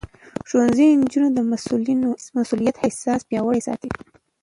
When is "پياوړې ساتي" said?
3.29-3.89